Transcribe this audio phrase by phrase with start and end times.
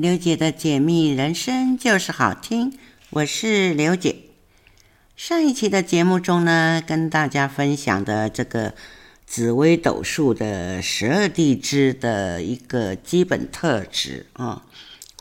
[0.00, 2.72] 刘姐的解密人生就是好听，
[3.10, 4.16] 我是刘姐。
[5.14, 8.72] 上一期的节目中呢，跟大家分享的这个
[9.26, 14.62] 紫微斗数的十二地支的一个基本特质啊，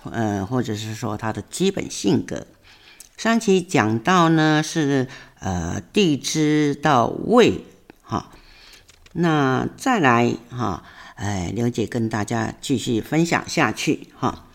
[0.10, 2.48] 呃，或者是说它的基本性格。
[3.18, 5.09] 上期讲到呢是
[5.40, 7.66] 呃地支到位
[8.02, 8.32] 哈，
[9.12, 10.86] 那再来哈。
[11.16, 14.46] 哎，刘姐跟大家继续分享下去哈。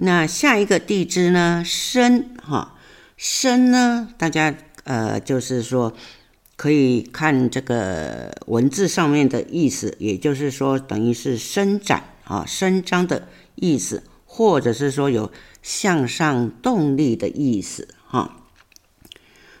[0.00, 2.76] 那下一个地支呢，申哈，
[3.16, 5.92] 申呢，大家呃，就是说
[6.54, 18.36] 可以看这个文字上面的意思，也就是说等于是伸展啊、伸张的意思，或者是说有向上动力的意思哈。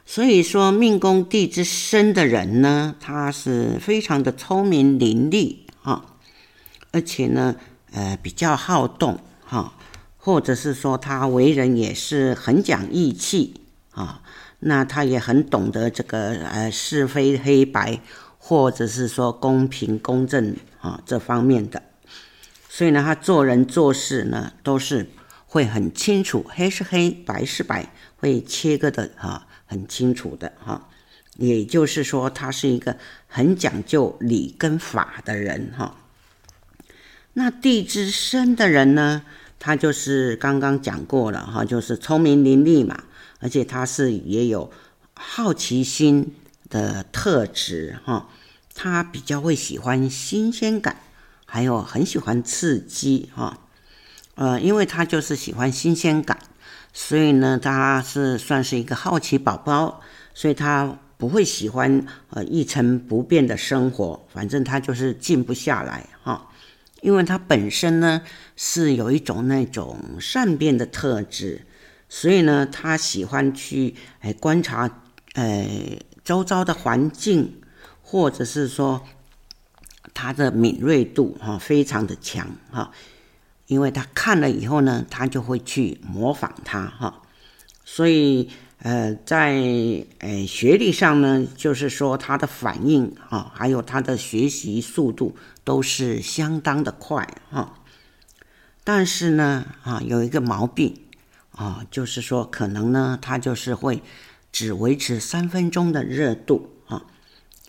[0.06, 6.04] 所以说，命宫地支申的人呢，他是非常的聪明伶俐哈。
[6.92, 7.56] 而且呢，
[7.92, 9.74] 呃，比较好动哈，
[10.28, 13.62] 或者是说他为人也是很讲义气
[13.92, 14.20] 啊，
[14.58, 17.98] 那他也很懂得这个呃是非黑白，
[18.36, 21.82] 或者是说公平公正啊这方面的，
[22.68, 25.08] 所以呢，他做人做事呢都是
[25.46, 30.90] 会很清楚，黑是黑，白是白，会切割的哈很清楚的哈，
[31.38, 32.98] 也就是说他是一个
[33.28, 35.96] 很讲究理跟法的人哈。
[37.32, 39.22] 那地支申的人呢，
[39.58, 43.02] 他就是刚刚讲过了哈，就是聪明伶俐嘛，
[43.40, 44.70] 而且他是也有
[45.14, 46.34] 好奇心
[46.70, 48.28] 的特质哈，
[48.74, 50.98] 他比较会喜欢新鲜感，
[51.44, 53.58] 还有很喜欢刺激哈，
[54.36, 56.38] 呃，因为他就是喜欢新鲜感，
[56.92, 60.00] 所以呢，他是算是一个好奇宝宝，
[60.34, 66.47] 所以他不会喜欢呃一成不变的生活，反正他就是静不下来哈。
[67.00, 68.22] 因为他本身呢
[68.56, 71.64] 是有一种那种善变的特质，
[72.08, 75.02] 所以呢他喜欢去哎观察
[75.34, 77.60] 哎周遭的环境，
[78.02, 79.02] 或者是说
[80.12, 82.90] 他的敏锐度哈非常的强哈，
[83.66, 87.22] 因为他看了以后呢，他就会去模仿他哈，
[87.84, 88.50] 所以
[88.82, 89.54] 呃在
[90.18, 95.36] 呃学历上呢，就是说他的反应哈，还有他的学习速度。
[95.68, 97.74] 都是相当的快哈，
[98.84, 100.98] 但是呢啊有一个毛病
[101.50, 104.02] 啊，就是说可能呢他就是会
[104.50, 107.04] 只维持三分钟的热度啊，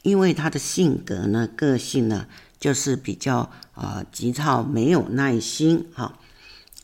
[0.01, 2.27] 因为他的性格呢个性呢
[2.57, 6.17] 就是比较啊急躁，没有耐心哈，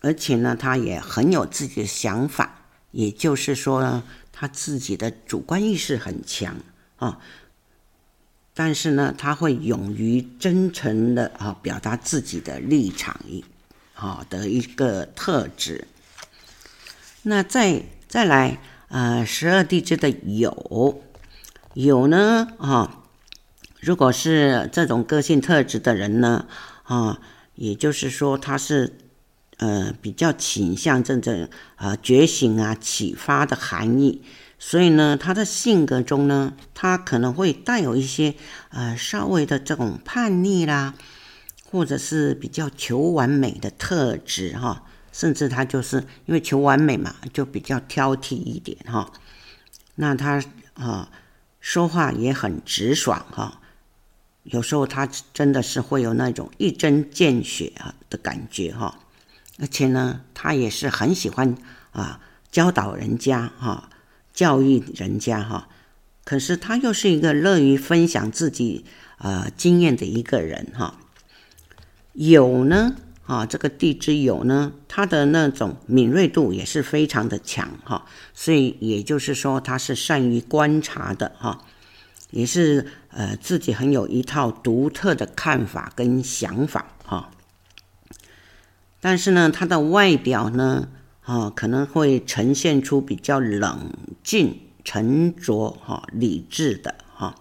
[0.02, 4.04] 而且呢他也很有自己的想法，也就是说呢
[4.34, 6.58] 他自己的主观意识很强
[6.98, 7.20] 啊。
[8.58, 13.44] 但是呢，他会勇于真诚的啊表达自己的立场一，
[13.94, 15.86] 好的一个特质。
[17.24, 21.02] 那再再来，呃，十二地支的酉，
[21.74, 23.04] 酉呢啊，
[23.82, 26.48] 如果是这种个性特质的人呢
[26.84, 27.20] 啊，
[27.56, 28.94] 也就是说他是
[29.58, 34.22] 呃比较倾向这种啊觉醒啊启发的含义。
[34.68, 38.34] 所以呢，他的性格中呢，他可能会带有一些
[38.70, 40.96] 呃稍微的这种叛逆啦，
[41.70, 44.82] 或者是比较求完美的特质哈，
[45.12, 49.12] 甚至他就是因为求完美嘛，就比较挑剔一点哈。
[49.94, 50.44] 那他
[50.74, 51.12] 啊
[51.60, 53.62] 说话也很直爽哈，
[54.42, 58.98] 有时候他真的是会有那种一针见血啊的感觉哈，
[59.60, 61.56] 而且呢，他也是很喜欢
[61.92, 63.92] 啊教导人家哈。
[64.36, 65.70] 教育人家哈，
[66.24, 68.86] 可是他又是一个乐于分享自己
[69.18, 71.00] 呃经验的一个人哈。
[72.14, 72.96] 有呢
[73.26, 81.66] 啊，这个地支酉呢，他的那种敏锐度也是非常的强哈，所以也就是说他是善于观察的哈，
[82.30, 87.32] 也是呃自己很有一套独特的看法跟想法哈。
[89.02, 90.88] 但是呢，他的外表呢，
[91.26, 93.92] 啊，可能会呈现出比较冷
[94.24, 97.36] 静、沉着、哈、理智的哈。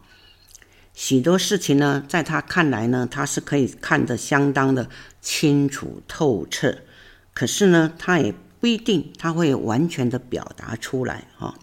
[0.94, 4.88] 许多事情呢，在他看来呢，他是可以看得相当的
[5.20, 6.78] 清楚透彻。
[7.34, 11.54] 可是呢，他也不一定他会完全的表达出来哈。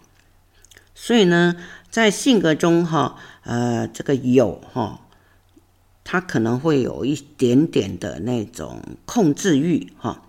[0.94, 1.56] 所以呢，
[1.90, 5.00] 在性格中哈，呃，这个有哈，
[6.04, 10.22] 他可能会有一点点的那种控制欲哈。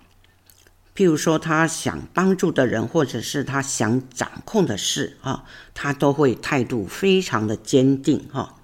[0.95, 5.43] 譬如说，他想帮助的人，或者是他想掌控的事啊，
[5.73, 8.55] 他都会态度非常的坚定哈。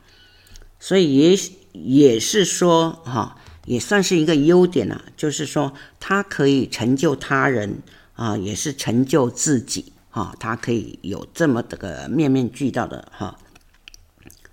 [0.80, 1.38] 所以也
[1.74, 7.82] 也是说哈，也算是一个优点了，就是说他可以成就他人
[8.14, 13.38] 啊，也是成就自己哈，他可以有这么的个面面俱到的哈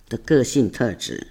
[0.09, 1.29] 的个性特质。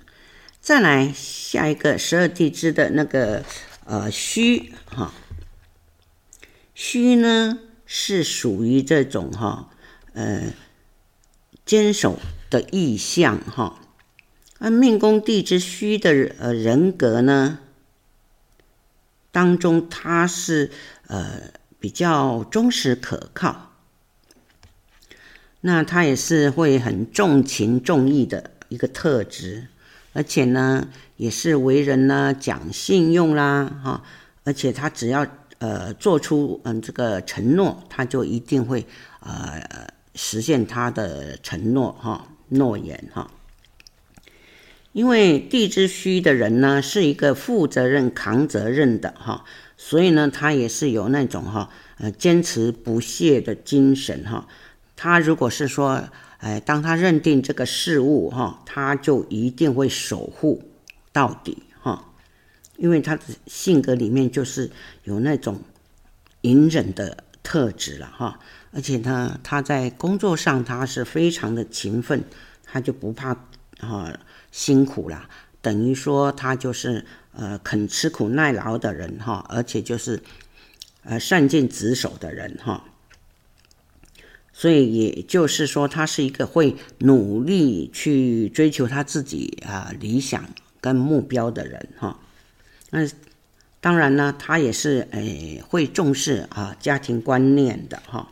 [0.62, 3.44] 再来下一个十二地支的那个
[3.86, 5.14] 呃戌哈，
[6.76, 9.70] 虚呢是属于这种哈
[10.14, 10.54] 呃
[11.66, 12.20] 坚守
[12.50, 13.80] 的意向哈，
[14.60, 17.60] 那命宫地支虚的呃人格呢，
[19.32, 20.70] 当中他是
[21.08, 23.72] 呃比较忠实可靠，
[25.62, 29.70] 那他也是会很重情重义的一个特质。
[30.14, 30.88] 而且呢，
[31.18, 34.04] 也是为人呢讲信用啦，哈，
[34.46, 35.28] 而且他只要
[35.60, 38.86] 呃做出嗯这个承诺，他就一定会
[39.20, 43.30] 呃实现他的承诺哈诺言哈。
[44.92, 49.44] 因为地支戌的人呢是一个负责任、扛责任的哈，
[49.78, 54.48] 所以呢他也是有那种哈呃坚持不懈的精神哈。
[54.96, 56.04] 他如果是说。
[56.40, 60.62] 哎，当他认定这个事物哈，他就一定会守护
[61.12, 61.64] 到底，
[62.78, 64.70] 因为他的性格里面就是
[65.04, 65.62] 有那种
[66.42, 68.40] 隐忍的特质了哈，
[68.72, 72.24] 而且呢，他在工作上他是非常的勤奋，
[72.64, 73.36] 他就不怕
[73.80, 74.20] 啊
[74.52, 75.30] 辛苦啦，
[75.62, 80.22] 等于说他就是呃肯吃苦耐劳的人哈，而且就是
[81.04, 82.84] 呃善尽职守的人哈。
[84.52, 90.46] 所以也就是说，他是一个会努力去追求他自己啊理想
[90.80, 92.20] 跟目标的人哈。
[92.96, 93.06] 那
[93.82, 98.32] 当然呢，他也是诶会重视啊家庭观念的哈。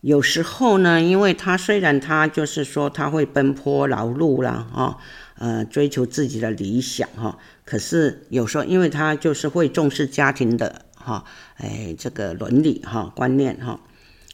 [0.00, 4.98] 有时候呢，因为他虽然他就是说他会奔波劳碌啦哈，
[5.34, 11.22] 呃追求自己的理想哈，可是有时候因为他就是会重视家庭的哈，
[11.58, 13.78] 诶这个伦理哈观念哈。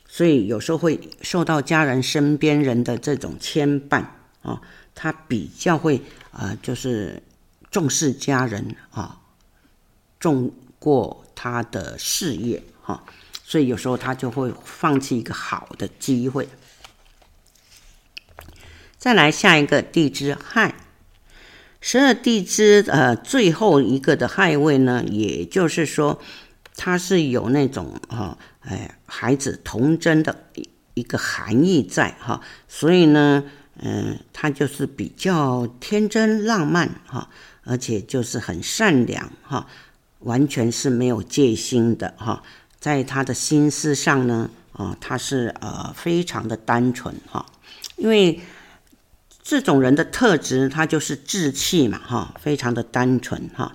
[0.09, 4.05] 所以有时候会受到家人身边人的这种牵绊
[4.43, 4.63] 啊，
[4.95, 6.01] 他比较会
[6.31, 7.21] 啊，就是
[7.71, 9.21] 重视家人啊，
[10.19, 13.05] 重过他的事业哈，
[13.45, 16.49] 所以有时候他就会放弃一个好的机会。
[18.99, 20.75] 再来下一个地支亥，
[21.81, 26.21] 十二地支呃最后一个的亥位呢，也就是说。
[26.79, 33.45] 它是有那种哈，哎，孩子童真的一一个含义在哈，所以呢，
[33.79, 37.31] 嗯，他就是比较天真浪漫哈，
[37.67, 39.67] 而且就是很善良哈，
[40.21, 42.43] 完全是没有戒心的哈，
[42.79, 47.45] 在他的心思上呢，啊，他是呃非常的单纯哈，
[47.97, 48.41] 因为
[49.43, 53.75] 这种人的特质，他就是志气嘛哈，非常的单纯哈。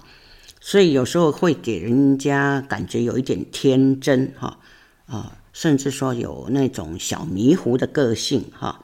[0.60, 4.60] 所以有时候会给人家感觉有一点天真哈
[5.08, 8.84] 啊，甚至说有那种小迷糊的个性哈。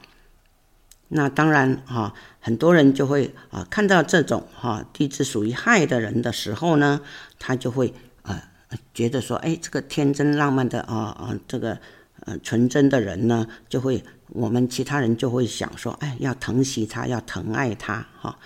[1.09, 7.01] 那当然哈，很多人就会啊看到这种哈地支属于亥的人的时候呢，
[7.39, 8.43] 他就会啊
[8.93, 11.79] 觉得说，哎，这个天真浪漫的啊啊这个
[12.25, 18.37] 呃纯真的人呢，就会我们其他人就会想说，哎，要疼惜他，要疼爱他哈。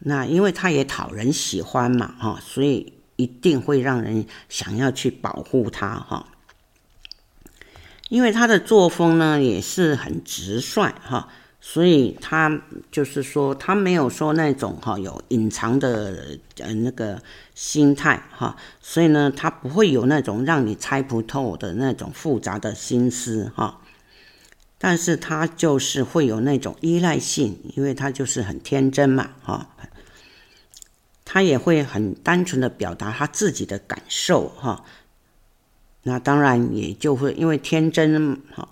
[0.00, 6.28] 那因为他也讨人喜欢嘛，哈，所以一定会让人想要去保护他，哈。
[8.08, 11.28] 因为他的作风呢也是很直率，哈，
[11.70, 17.20] 所以他就是说他没有说那种哈有隐藏的呃那个
[17.54, 23.82] 心态，哈，所以呢他不会有那种让你猜不透的那种复杂的心思，哈。
[24.78, 29.68] 但是他就是会有那种依赖性，因为他就是很天真嘛，哈。
[31.26, 34.82] 他也会很单纯的表达他自己的感受，哈。
[36.04, 38.66] 那当然也就会因为天真哈、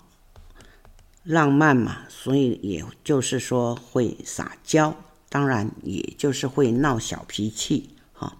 [1.27, 4.95] 浪漫嘛，所以也就是说会撒娇，
[5.27, 8.37] 当然也就是会闹小脾气，哈。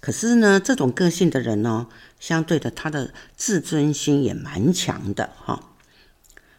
[0.00, 1.86] 可是呢，这种个性的人呢，
[2.18, 5.70] 相对的他的自尊心也蛮强的，哈。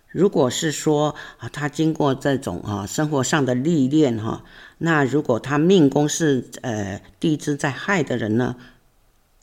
[0.08, 4.46] 如果是说啊，他经过这种啊生活上的历练哈，
[4.78, 8.56] 那如果他命宫是呃地支在亥的人呢，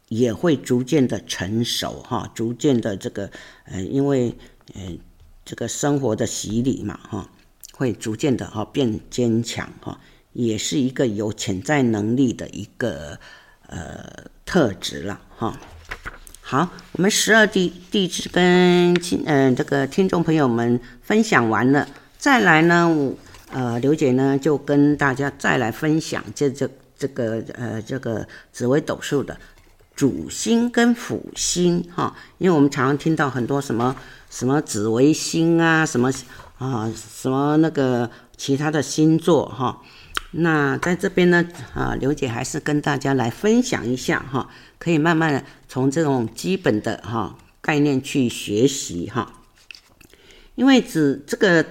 [0.09, 3.31] 也会逐渐的成熟哈，逐渐的这个
[3.67, 4.35] 呃，因为
[4.75, 4.99] 嗯
[5.45, 7.29] 这个生活的洗礼嘛哈，
[7.73, 10.01] 会逐渐的哈变坚强哈，
[10.33, 13.19] 也是一个有潜在能力的一个
[13.67, 15.59] 呃特质了哈。
[16.41, 23.13] 好，我们十二地地支跟亲嗯、呃、这个听众朋友们分享完了，再来呢，
[23.51, 29.39] 呃刘姐呢就跟大家再来分享这这这个呃这个紫微斗数的
[29.95, 33.95] 主星跟辅星哈，因为我们常常听到很多什么
[34.29, 36.13] 什么紫微星啊，什么
[36.59, 39.81] 啊什么那个其他的星座哈。
[40.33, 49.33] 那在这边呢，啊，刘姐还是跟大家来分享一下哈，可以慢慢的从这种基本的哈概念去学习哈。
[50.57, 51.65] 因为紫这个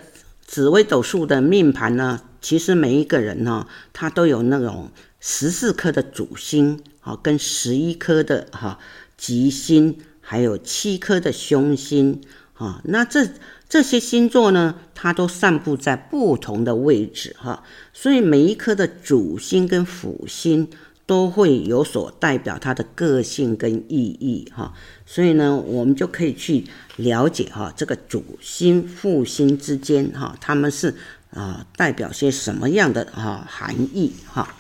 [0.46, 4.90] 紫微斗数的命盘呢，其实每一个人呢，他都有那种
[5.20, 8.80] 十四颗的主星，好，跟十一颗的哈
[9.16, 12.20] 吉星，还有七颗的凶星，
[12.56, 13.30] 啊，那这。
[13.70, 20.70] 这些星座呢，它都散布在不同的位置哈，所以每一颗的主星跟辅星
[21.08, 24.76] 都会有所代表它的个性跟意义哈，
[25.08, 26.66] 所以呢，我们就可以去
[26.98, 30.94] 了解哈，这个主星辅星之间哈，他们是
[31.32, 34.56] 啊代表些什么样的哈含义哈。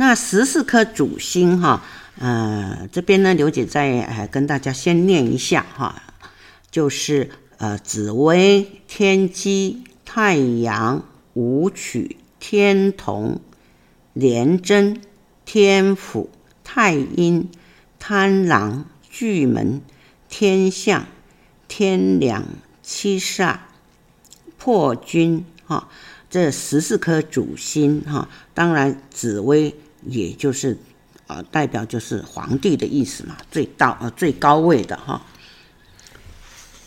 [0.00, 1.84] 那十四颗主星哈，
[2.18, 6.02] 呃，这边呢，刘姐再跟大家先念一下哈，
[6.70, 7.30] 就是。
[7.58, 11.04] 呃，紫微、天机、太阳、
[11.34, 13.38] 武曲、天同、
[14.14, 15.02] 廉贞、
[15.44, 16.30] 天府、
[16.64, 17.50] 太阴、
[17.98, 19.82] 贪狼、巨门、
[20.30, 21.04] 天相、
[21.68, 22.46] 天梁、
[22.82, 23.58] 七煞、
[24.56, 25.90] 破军，哈，
[26.30, 29.74] 这十四颗主星，哈，当然紫微
[30.06, 30.76] 也就是，
[31.26, 35.22] 呃，代表就是皇帝的意思嘛，最到呃最高位的哈。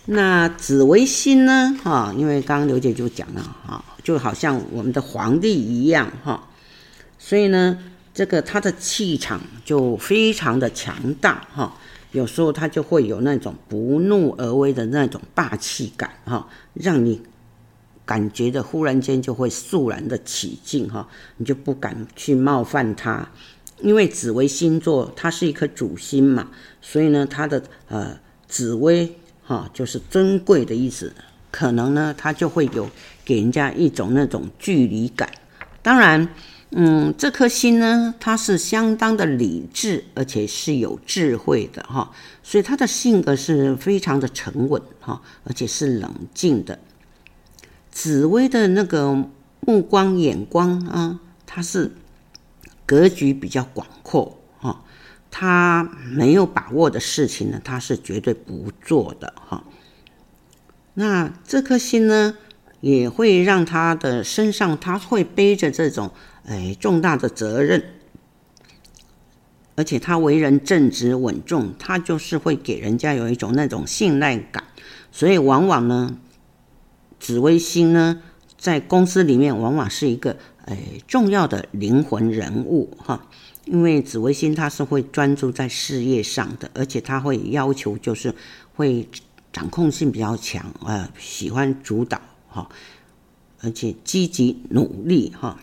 [0.05, 1.77] 那紫微星呢？
[1.81, 6.49] 哈，因为刚刚刘姐就讲了哈，就好像我们的皇帝一样哈，
[7.17, 7.79] 所以呢，
[8.13, 11.77] 这个他的气场就非常的强大哈，
[12.11, 17.21] 有时候他就会有那种不怒而威的那种霸气感哈，让你
[18.05, 21.07] 感觉的忽然间就会肃然的起敬哈，
[21.37, 23.29] 你就不敢去冒犯他，
[23.81, 26.49] 因为紫薇星座它是一颗主星嘛，
[26.81, 29.17] 所以呢，它的呃紫薇。
[29.45, 31.13] 哈，就是尊贵的意思，
[31.51, 32.89] 可能呢，他就会有
[33.25, 35.29] 给人家一种那种距离感。
[35.81, 36.25] 当然，
[36.71, 42.09] 嗯，这颗星呢，它是相当的理智，而且是有智慧的哈，
[42.41, 46.79] 所以他的性格是非常的沉稳哈，而且是冷静的。
[47.93, 49.29] 紫薇的那个
[49.61, 51.91] 目光眼光啊，他是
[52.85, 54.39] 格局比较广阔。
[55.35, 59.63] 他没有把握的事情呢，他是绝对不做的哈。
[60.93, 62.37] 那这颗星呢，
[62.81, 66.11] 也会让他的身上他会背着这种
[66.45, 67.83] 哎重大的责任，
[69.75, 74.63] 而且他为人正直稳重，他就是会给人家有一种那种信赖感，
[75.11, 76.15] 所以往往呢，
[77.23, 78.21] 紫微星呢，
[78.57, 80.77] 在公司里面往往是一个哎
[81.07, 83.29] 重要的灵魂人物哈。
[83.63, 88.35] 因为紫微星它是会专注在事业上的，而且它会要求就是
[88.75, 89.07] 会
[89.53, 92.67] 掌控性比较强，呃，喜欢主导哈，
[93.61, 95.57] 而且积极努力哈。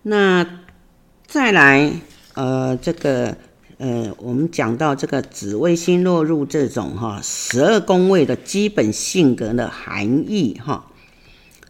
[0.00, 0.60] 那
[1.26, 1.92] 再来
[2.32, 3.36] 呃这个
[3.84, 10.86] 呃我们讲到这个紫微星落入这种哈十二宫位的基本性格的含义哈，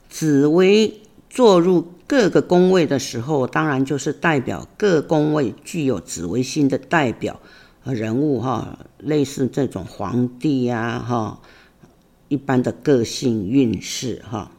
[0.09, 1.93] 紫微坐入。
[2.07, 7.41] 各个宫位的时候，当然就是代表各宫位具有紫微星的代表
[7.83, 11.41] 人物哈，类似这种皇帝呀哈，
[12.29, 14.51] 一般的个性运势哈。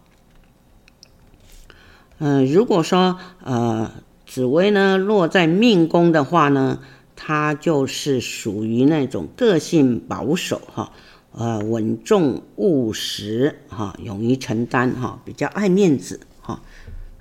[2.18, 3.92] 嗯，如果说呃
[4.26, 6.80] 紫微呢落在命宫的话呢，
[7.16, 10.92] 他就是属于那种个性保守哈，
[11.32, 16.62] 呃稳重务实哈，勇于承担哈，比较爱面子哈。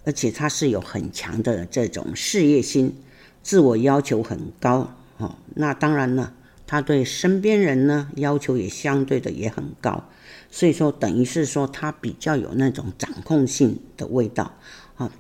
[0.05, 2.95] 而且他是有很强的这种事业心，
[3.43, 5.37] 自我要求很高哦。
[5.55, 6.35] 那当然呢，
[6.67, 10.05] 他对身边人呢要求也相对的也很高，
[10.51, 14.53] 所以说等于是说他比较有那种掌控性的味道
[14.97, 15.11] 啊，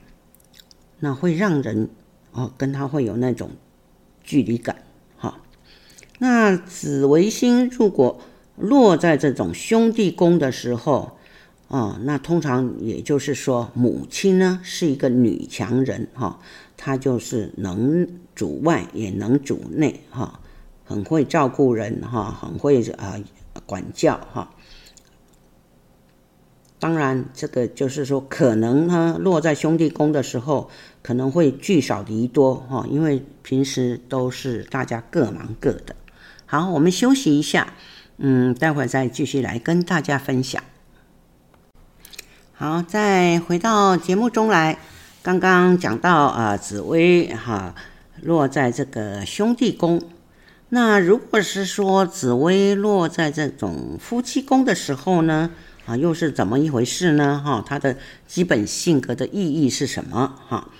[1.00, 1.88] 那会让人
[2.32, 3.52] 哦跟他会有那种
[4.24, 4.82] 距离感
[5.16, 5.38] 哈。
[6.18, 8.20] 那紫微星如果
[8.56, 11.16] 落在这种兄弟宫的时候。
[11.68, 16.38] 哦，那通常也就是说，母亲呢是一个女强人哈，
[16.76, 20.40] 她就是能主外也能主内哈，
[20.84, 23.18] 很会照顾人哈，很会啊
[23.66, 24.53] 管教哈。
[26.78, 30.70] 当然，这个就是说，可能呢落在兄弟宫的时候，
[31.02, 35.96] 可能会聚少离多哈，因为平时都是大家各忙各的。
[36.44, 37.72] 好，我们休息一下，
[38.18, 40.62] 嗯，待会儿再继续来跟大家分享。
[42.52, 44.78] 好，再回到节目中来。
[45.22, 47.74] 刚刚讲到啊，紫薇哈
[48.20, 50.02] 落在这个兄弟宫，
[50.68, 55.50] 那如果是说紫薇落在这种夫妻宫的时候呢，
[55.86, 57.42] 啊，又是怎么一回事呢？
[57.44, 60.34] 哈，它的基本性格的意义是什么？
[60.48, 60.70] 哈，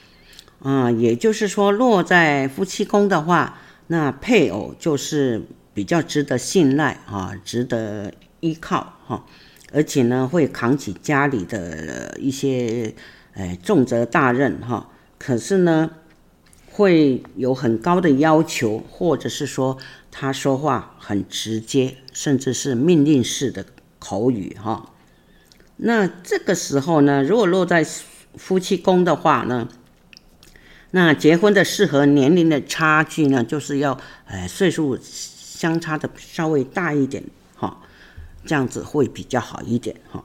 [0.60, 3.58] 啊，也就是说落在夫妻宫的话，
[3.88, 5.42] 那配偶就是
[5.74, 9.26] 比较值得信赖啊，值得依靠哈。
[9.72, 12.94] 而且呢，会扛起家里的一些，
[13.34, 14.88] 哎，重责大任哈。
[15.18, 15.90] 可是呢，
[16.70, 19.76] 会有很高的要求，或者是说
[20.10, 23.66] 他说话很直接，甚至是命令式的
[23.98, 24.92] 口语哈。
[25.76, 27.84] 那这个时候呢，如果落在
[28.36, 29.68] 夫妻宫的话呢，
[30.92, 37.24] 那结婚的适合年龄的差距呢，就是要，呃，岁数相差的稍微大一点
[37.56, 37.78] 哈。
[38.46, 40.22] 这样子会比较好一点哈。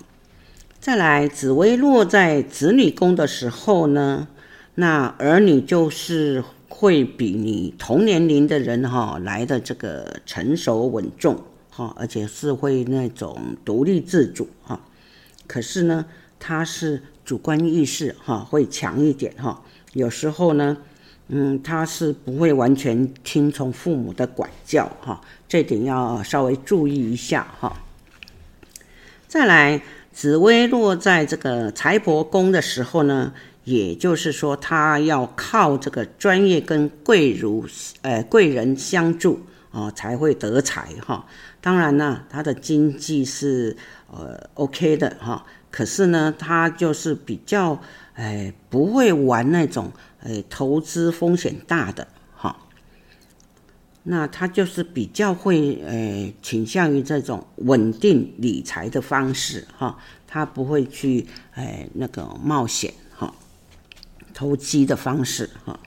[0.79, 4.27] 再来，紫薇落在子女宫的时候呢，
[4.75, 14.79] 那儿女就是会比你同年龄的人哈来的这个成熟稳重哈，而且是会那种独立自主哈。
[15.49, 16.05] 可是呢，
[16.39, 19.63] 他是主观意识哈会强一点哈。
[19.93, 20.77] 有时候呢，
[21.29, 27.75] 嗯，他是不会完全听从父母的管教哈，这点要稍微注意一下哈。
[29.27, 29.81] 再来，
[30.13, 37.65] 紫微落在这个财帛宫的时候呢，也就是说，他要靠这个专业跟贵如
[38.03, 39.41] 呃贵人相助
[39.71, 41.25] 啊、才会得财哈。
[41.61, 43.77] 当然呢，他的经济是
[44.11, 47.79] 呃 OK 的哈，可是呢，他就是比较
[48.13, 52.55] 哎不会玩那种哎投资风险大的哈。
[54.03, 63.33] 那他就是比较会呃倾向于这种稳定理财的方式哈，他不会去呃那个冒险哈，
[64.33, 65.79] 投机的方式哈。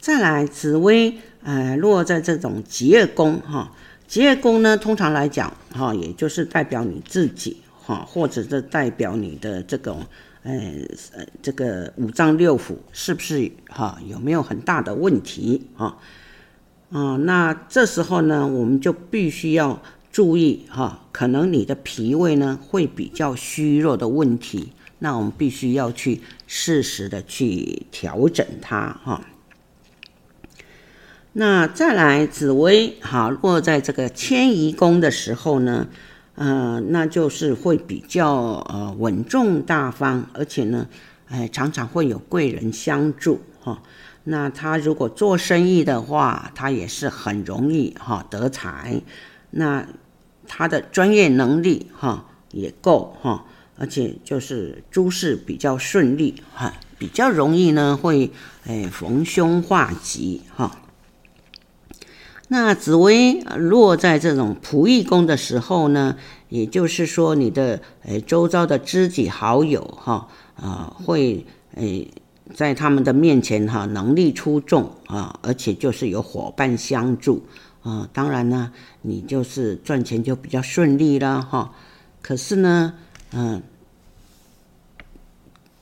[0.00, 3.72] 再来，紫薇呃落在这种疾厄宫哈，
[4.08, 10.04] 疾厄宫呢通常来讲哈，也就是代表你自己哈，或者是代表你的这种
[10.42, 10.52] 呃
[11.42, 15.98] 这个五脏六腑是不是哈有没有很大的问题啊？
[16.90, 29.22] 啊、那这时候呢，我们就必须要注意哈、可能你的脾胃呢会比较虚弱的问题，那我们必须要去适时的去调整它哈、
[31.40, 35.86] 那再来紫薇哈落在这个迁移宫的时候呢，
[36.34, 38.28] 呃，那就是会比较
[38.68, 40.88] 呃稳重大方，而且呢，
[41.28, 43.80] 哎，常常会有贵人相助哈。
[44.24, 49.00] 那他如果做生意的话，他也是很容易哈得财。
[49.52, 49.86] 那
[50.48, 53.44] 他的专业能力哈也够哈，
[53.78, 58.32] 而且就是诸事比较顺利哈，比较容易呢会
[58.66, 60.76] 诶逢凶化吉哈。
[62.48, 66.16] 那紫薇落在这种仆役宫的时候呢，
[66.48, 72.10] 也就是说你的诶周遭的知己好友哈啊会诶。
[72.54, 77.44] 在他们的面前哈，能力出众啊，而且就是有伙伴相助
[77.82, 78.08] 啊。
[78.10, 81.74] 当然呢，你就是赚钱就比较顺利了哈。
[82.22, 82.94] 可是呢，
[83.32, 83.62] 嗯，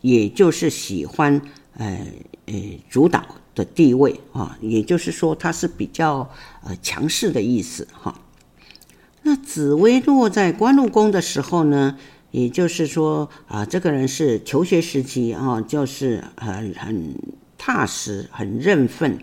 [0.00, 1.40] 也就是喜欢
[1.76, 2.04] 呃
[2.46, 2.54] 呃
[2.90, 3.24] 主导
[3.56, 6.30] 的地位啊，也就是说他是比较
[6.62, 8.14] 呃强势的意思哈。
[9.22, 11.98] 那紫薇落在官禄宫的时候呢？
[12.32, 17.14] 也就是说啊，这个人是求学时期啊，就是很很
[17.56, 19.18] 踏实、很认份，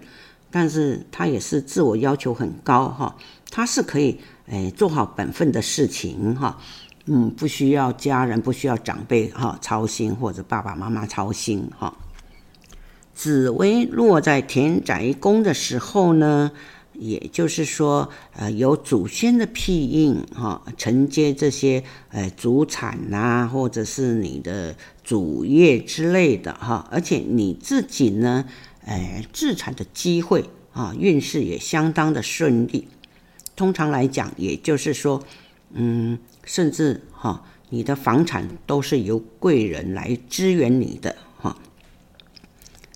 [0.50, 3.16] 但是他也是自我要求很高哈。
[3.52, 6.58] 他是可以诶做好本分的事情哈，
[7.06, 11.96] 嗯，不需要家人、不需要长辈哈操心，或者爸爸妈妈操心哈。
[13.24, 16.52] 紫微落在田宅宫的时候呢，
[16.92, 28.44] 也就是说，呃，有祖先的庇荫哈，承接这些呃祖产呐、或者是你的祖业之类的哈，而且你自己呢，
[28.86, 32.90] 呃，置产的机会啊，运势也相当的顺利。
[33.56, 35.24] 通常来讲，也就是说，
[35.72, 41.16] 嗯，甚至哈，你的房产都是由贵人来支援你的。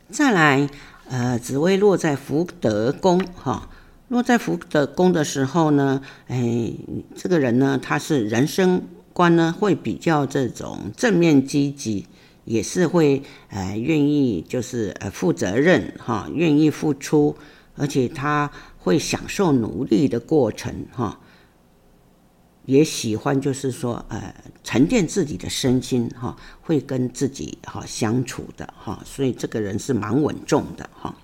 [0.09, 0.69] 再来，
[1.09, 3.69] 呃，紫微落在福德宫哈。
[4.07, 6.71] 落在福德宫的时候呢，哎，
[7.13, 12.07] 这个人呢，他是人生观呢会比较这种正面积极，
[12.45, 17.35] 也是会呃愿意就是呃负责任哈，愿意付出，
[17.75, 21.19] 而且他会享受努力的过程哈。
[22.67, 31.15] 也喜欢就是说呃沉淀自己的身心哈，会跟自己哈相处的哈，所以这个人是蛮稳重的哈。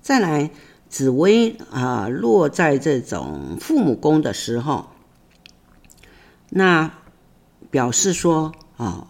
[0.00, 0.50] 再来，
[0.88, 4.88] 紫薇啊落在这种父母宫的时候，
[6.48, 6.92] 那
[7.70, 9.08] 表示说啊，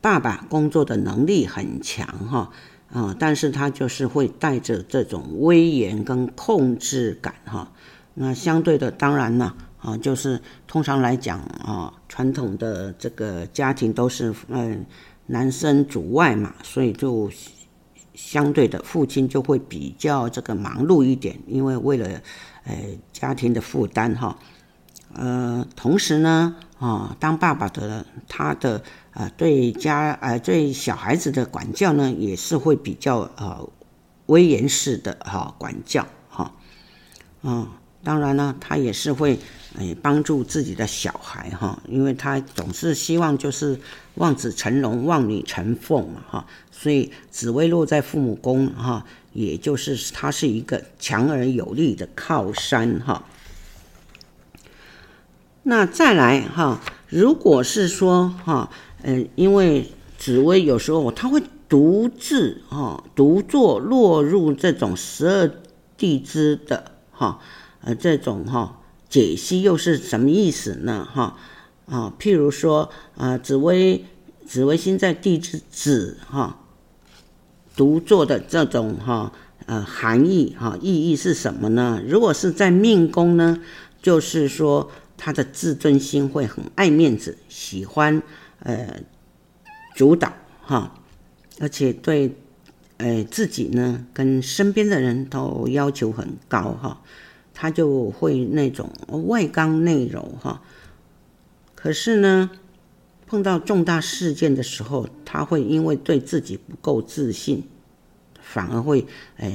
[0.00, 2.50] 爸爸工作的能力很强哈。
[2.92, 7.70] 啊，但是他就是会带着这种威严跟控制感哈。
[8.14, 14.84] 那相对的，当然呢，啊，就是通常来讲啊，传统的这个家庭都是嗯
[15.26, 17.30] 男生主外嘛，所以就
[18.14, 22.20] 相对的父亲就会比较这个忙碌一点，因为为了
[22.64, 22.74] 呃
[23.12, 24.38] 家庭的负担哈。
[25.12, 28.82] 呃，同时呢，啊，当爸爸的他的。
[29.12, 33.68] 啊、呃，对家呃，对小孩子的管教呢，也是会比较呃
[34.26, 36.54] 威严式的哈、管教哈，
[37.42, 37.68] 嗯、哦，
[38.04, 39.40] 当然呢，他也是会
[39.78, 43.78] 哎帮助自己的小孩哈、因为他总是希望就是
[44.14, 53.24] 望子成龙、望女成凤嘛哈，所以紫薇落在父母宫哈、也就是他是一个强而有力的靠山哈、
[55.62, 58.70] 那再来哈、如果是说哈。
[59.02, 65.50] 嗯，因为紫薇有时候他会独自哈独坐落入这种十二
[65.96, 67.40] 地支的哈
[67.80, 68.78] 呃这种哈
[69.10, 71.36] 解析又是什么意思呢哈
[71.84, 74.04] 啊譬如说啊紫微
[74.46, 76.60] 紫微星在地支子哈
[77.76, 79.32] 独坐的这种哈
[79.66, 82.02] 呃含义哈意义是什么呢？
[82.06, 83.60] 如果是在命宫呢，
[84.00, 88.22] 就是说他的自尊心会很爱面子，喜欢。
[88.62, 89.00] 呃，
[89.94, 91.00] 主导哈，
[91.60, 92.36] 而且对，
[92.98, 97.00] 呃，自己呢跟身边的人都要求很高哈，
[97.60, 98.88] 他就会那种
[99.28, 100.62] 外刚内柔哈。
[101.74, 102.48] 可是呢，
[103.26, 107.64] 碰到重大事件的时候，他会因为对自己不够自信，
[108.40, 109.50] 反而会呃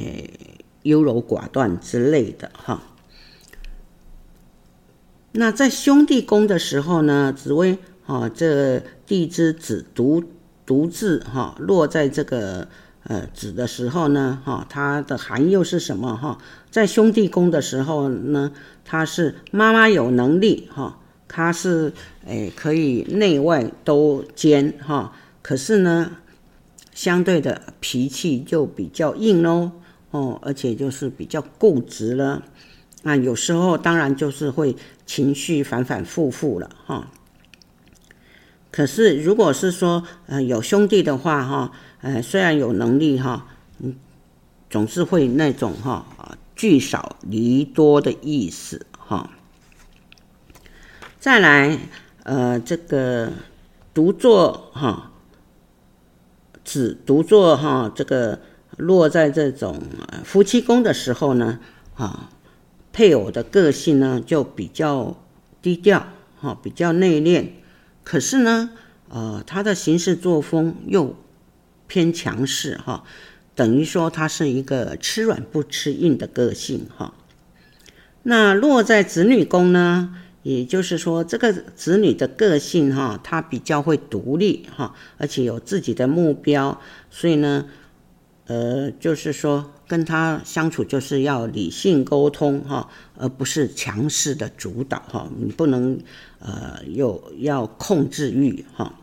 [0.84, 2.84] 优柔寡断之类的哈。
[5.32, 7.80] 那在兄弟宫的时候呢，紫微。
[8.08, 10.24] 哦，这地支子独
[10.64, 12.68] 独自哈落在这个
[13.02, 16.38] 呃子的时候呢，哈，它的含义又是什么哈？
[16.76, 18.52] 在兄弟宫的时候呢，
[18.84, 21.94] 他是妈妈有能力哈，他是
[22.26, 26.18] 诶可以内外都兼哈，可是呢，
[26.94, 29.72] 相对的脾气就比较硬喽，
[30.12, 32.44] 哦，而且就是比较固执了，
[33.04, 37.10] 那有时候当然就是会情绪反反复复了哈。
[38.70, 43.48] 可是，如果是说，呃，有兄弟的话，哈，呃，虽然有能力，哈，
[43.80, 43.96] 嗯，
[44.70, 46.06] 总是会那种，哈，
[46.56, 49.30] 聚少离多的意思，哈。
[51.20, 51.80] 再来，
[52.24, 53.32] 呃，这个
[53.94, 55.12] 独坐，哈，
[56.64, 58.40] 只独坐，哈，这个
[58.78, 59.82] 落在这种
[60.24, 61.60] 夫妻宫的时候呢，
[61.96, 62.30] 啊，
[62.94, 65.18] 配偶的个性呢就比较
[65.62, 66.08] 低调，
[66.40, 67.48] 哈，比较内敛。
[68.04, 68.70] 可是呢，
[69.10, 71.16] 呃，他的行事作风又
[71.88, 73.04] 偏强势哈，
[73.56, 77.14] 等于说他是一个吃软不吃硬的个性哈。
[78.24, 87.66] 那落在子女宫呢，也就是说这个子女的个性哈，他比较会独立哈，而且有自己的目标，所以呢，
[88.46, 96.00] 呃，就是说跟他相处就是要理性沟通哈，而不是强势的主导哈，你不能。
[96.38, 98.94] 呃，又要控制欲哈，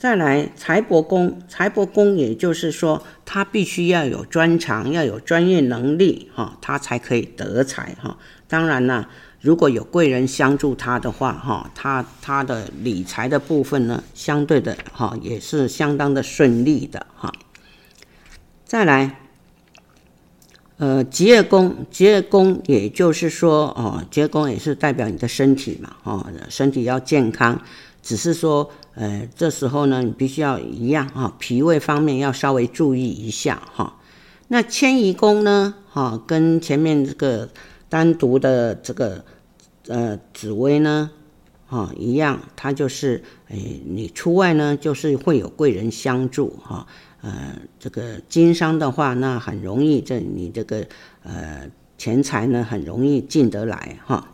[0.00, 8.16] 再来财帛宫，财帛宫也就是说，他必须要有专长，要有专业能力哈，他才可以得财哈。
[8.48, 9.10] 当然了，
[9.42, 17.30] 如果有贵人相助他的话哈，他他的理财的部分呢，相对的哈也是相当的顺利的哈。
[18.64, 19.18] 再来。
[20.78, 27.60] 呃，吉业宫，吉业宫，也就是说，哦，吉业宫也是代表你的身体嘛，哦，身体要健康。
[28.02, 33.96] 只是说，呃，这时候呢，你必须要一样哈，脾胃方面要稍微注意一下哈。
[34.48, 37.48] 那迁移宫呢，哈，跟前面这个
[37.88, 39.24] 单独的这个
[39.88, 41.10] 呃紫薇呢，
[41.66, 46.86] 哈，一样，它就是，哎，你出外呢，就是会有贵人相助哈。
[47.22, 50.86] 呃，这个经商的话，那很容易，这你这个
[51.22, 51.62] 呃
[51.96, 54.28] 钱财呢，很容易进得来哈。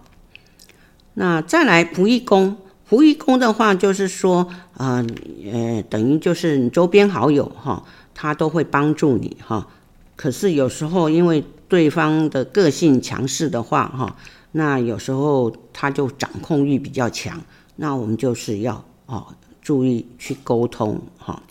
[1.15, 2.57] 那再来仆役宫，
[2.89, 5.05] 仆役宫的话，就是说啊，
[5.53, 9.67] 呃，等于就是你周边好友哈，他都会帮助你哈。
[10.15, 14.17] 可是有时候因为对方的个性强势的话哈，
[14.53, 17.43] 那有时候他就掌控欲比较强，
[17.75, 19.27] 那我们就是要哦
[19.61, 21.43] 注意去沟通哈。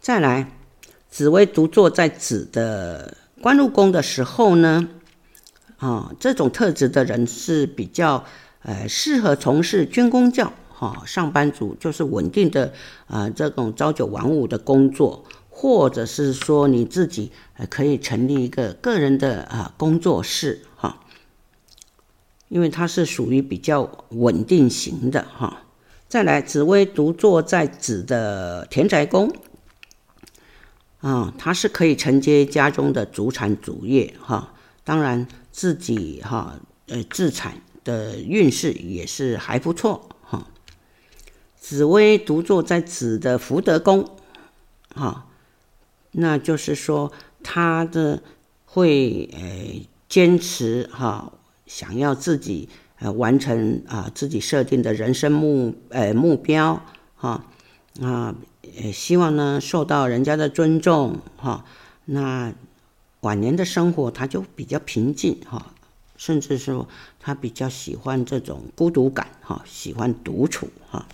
[0.00, 0.52] 再来，
[1.10, 4.88] 紫微独坐在子的官禄宫的时候呢，
[5.78, 8.24] 啊，这种特质的人是比较
[8.62, 12.72] 呃适合从事军工教哈，上班族就是稳定的
[13.06, 21.00] 啊这种朝九晚五的工作，或者是说你自己呃可以成立一个个人的啊工作室哈，
[22.48, 25.62] 因为它是属于比较稳定型的哈。
[26.08, 29.32] 再来，紫薇独坐在子的田宅宫。
[31.00, 34.52] 啊，他是可以承接家中的祖产祖业哈，
[34.84, 36.56] 当然自己哈
[36.88, 40.46] 呃自产的运势也是还不错哈。
[41.56, 44.08] 紫薇独坐在子的福德宫，
[44.94, 45.26] 哈，
[46.12, 47.12] 那就是说
[47.42, 48.22] 他的
[48.64, 51.32] 会呃坚持哈，
[51.66, 56.82] 想要自己呃完成啊自己设定的人生目呃目标
[57.14, 57.44] 哈
[58.00, 58.34] 啊。
[58.92, 61.64] 希望呢受到人家的尊重哈，
[62.04, 62.54] 那
[63.20, 65.74] 晚年的生活他就比较平静哈，
[66.20, 66.86] 甚至说
[67.18, 71.08] 他比较喜欢这种孤独感哈，喜欢独处哈。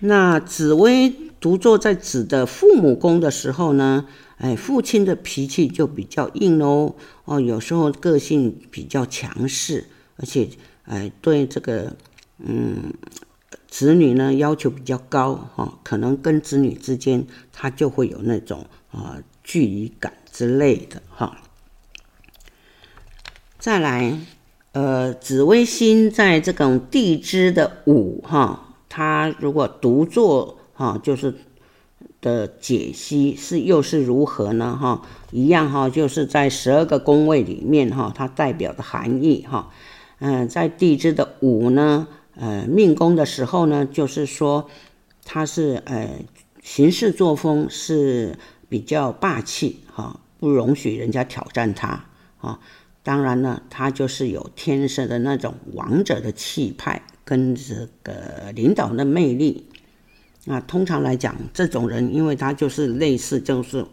[0.00, 4.06] 那紫薇独坐在子的父母宫的时候呢，
[4.38, 6.94] 哎，父亲的脾气就比较硬哦，
[7.26, 9.84] 哦，有时候个性比较强势，
[10.16, 10.48] 而且
[10.84, 11.94] 哎对这个
[12.38, 12.94] 嗯。
[13.68, 21.36] 子女呢要求比较高哈，可能跟子女之间他就会有那种啊距离感之类的哈。
[23.66, 24.16] 再来，
[24.70, 31.34] 呃，紫微星在这种地支的午哈，它如果独坐哈，就是
[32.20, 35.02] 的解析是又是如何呢哈？
[35.32, 39.72] 一样哈，就是在十二个宫位里面哈，它代表的含义哈，
[40.20, 42.06] 嗯，在地支的午呢。
[42.36, 44.70] 呃，命宫的时候呢，就是说
[45.24, 46.20] 他是呃
[46.62, 52.04] 行事作风是比较霸气哈，不容许人家挑战他
[52.38, 52.60] 啊。
[53.06, 59.68] 当然呢，他就是有天生的那种王者的气派跟这个领导的魅力。
[60.46, 63.86] 那通常来讲，这种人因为他就是类似就是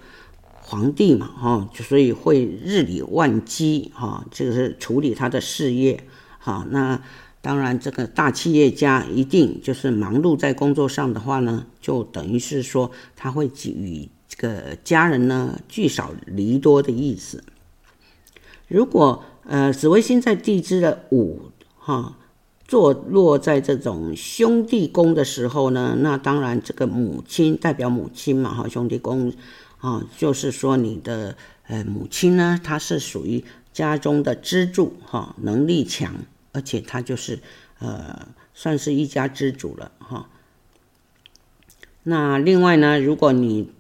[0.63, 6.03] 皇帝嘛哈，所以会日理万机哈，就是处理他的事业
[6.39, 6.99] 哈那。
[7.39, 17.43] 当然，这个大企业家一定就是忙碌在工作上的话呢，就等于是说他会与这个家人呢聚少离多的意思。
[18.67, 22.17] 如果呃紫微星在地支的午哈
[22.67, 29.33] 坐落在这种兄弟宫的时候呢，那当然这个母亲代表母亲嘛哈，兄弟宫
[29.79, 31.35] 啊，就是说你的
[31.67, 36.15] 呃母亲呢，她是属于家中的支柱哈，能力强。
[36.55, 37.39] 而且她就是，
[37.79, 40.29] 呃，算是一家之主了哈。
[42.03, 43.71] 那另外呢，如果你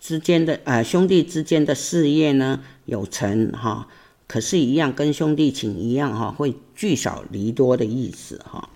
[0.00, 3.86] 之间的呃兄弟之间的事业呢有成哈，
[4.32, 8.70] 可是，一样跟兄弟情一样哈，会聚少离多的意思哈。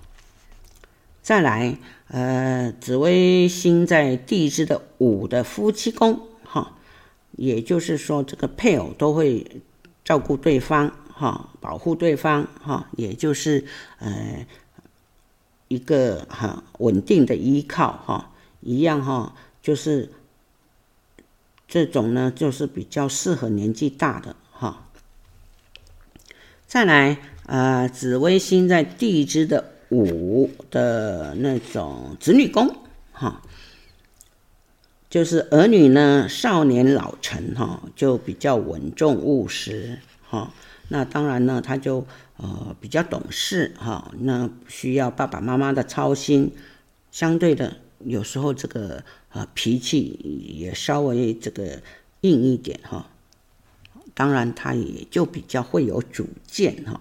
[1.22, 6.76] 再来，呃，紫微星在地支的午的夫妻宫哈，
[7.32, 9.62] 也就是说，这个配偶都会
[10.04, 10.92] 照顾对方。
[11.08, 13.64] 哈，保护对方哈，也就是
[13.98, 14.46] 呃
[15.68, 20.12] 一个哈稳定的依靠哈，一样哈，就是
[21.66, 24.36] 这种呢，就是比较适合年纪大的。
[26.66, 32.76] 再来呃，紫微星在地支的午的那种子女宫
[33.12, 33.40] 哈，
[35.08, 40.52] 就是儿女呢少年老成哈，就比较稳重务实哈。
[40.88, 42.04] 那当然呢，他就
[42.36, 46.52] 呃比较懂事哈，那需要爸爸妈妈的操心。
[47.12, 50.18] 相对的，有时候这个呃脾气
[50.58, 51.80] 也稍微这个
[52.22, 53.08] 硬一点哈。
[54.16, 56.98] 当然，他也就比较会有主见哈。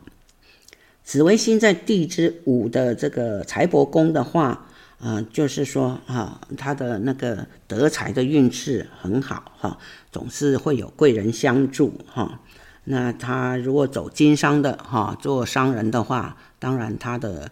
[1.05, 4.67] 紫微星在地支午的这个财帛宫的话，
[4.99, 9.77] 呃，就是说哈，他的那个得财的运势很好哈，
[10.11, 12.41] 总是会有贵人相助哈。
[12.83, 17.49] 那他如果走经商的哈，做商人的话，当然他的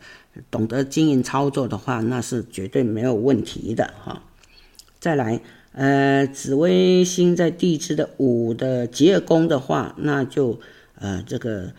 [0.51, 4.21] 懂得经营操作的话，那是绝对没有问题的哈。
[4.99, 5.39] 再来，
[5.73, 10.59] 呃，紫微星在地支的午的疾厄宫的话，那就
[10.95, 11.73] 呃这个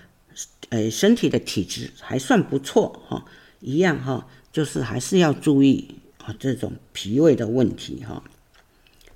[0.69, 3.25] 呃身体的体质还算不错哈，
[3.61, 8.23] 一样哈，就是还是要注意啊这种脾胃的问题哈。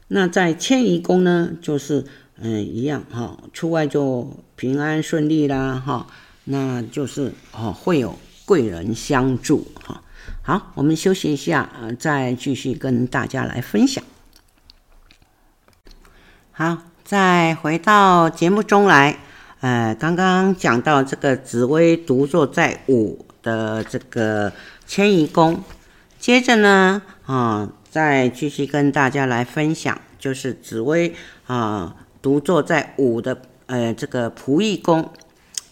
[0.08, 2.04] 那在迁移宫呢，就是。
[2.40, 6.06] 嗯，一样哈，出外就平安顺利啦哈。
[6.44, 10.04] 那就是哦会有贵人相助哈。
[10.42, 14.04] 好，我们休息一下，呃，再继续跟大家来分享。
[16.61, 19.16] 好，再回到节目中来，
[19.61, 24.53] 呃，刚刚讲到这个紫薇独坐在午的这个
[24.85, 25.62] 迁移宫，
[26.18, 31.14] 接着呢，啊、再继续跟大家来分享，就是紫薇
[31.47, 35.09] 啊独坐在午的呃这个仆役宫，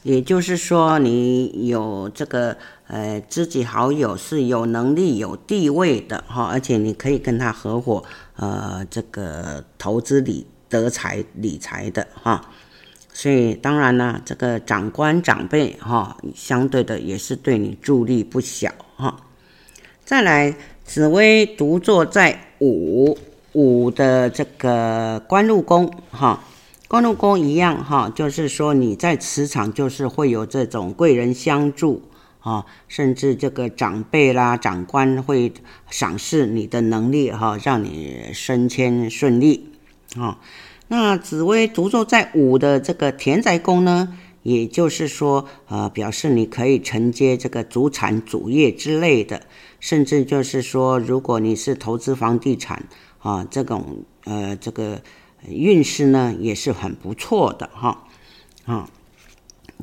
[0.05, 2.57] 也就是说你有这个。
[2.89, 8.05] 呃，知己好友是有能力、有地位的哈，而且你可以跟他合伙，
[8.37, 12.51] 呃，这个投资理德财理财的哈。
[13.13, 19.17] 所以当然呢，这个长官长辈哈，相对的也是对你助力不小哈。
[20.05, 23.19] 再来，紫薇独坐在午
[23.53, 26.45] 午的这个官禄宫哈，
[26.89, 32.03] 官禄宫一样哈，就是说你在磁场就是会有这种贵人相助。
[32.39, 35.53] 啊，甚至这个长辈啦、长官会
[35.91, 39.73] 赏识你的能力，哈，让你升迁顺利。
[40.15, 40.39] 啊，
[40.89, 49.43] 那紫薇独坐在午的这个田宅宫呢，也就是说，呃，表示你可以承接这个祖产主业之类的，
[49.81, 52.85] 甚至就是说，如果你是投资房地产
[53.19, 55.01] 啊，这种呃这个
[55.49, 58.05] 运势呢，也是很不错的，哈，
[58.65, 58.89] 啊。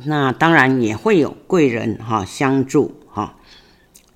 [0.05, 3.35] 那当然也会有贵人哈相助哈。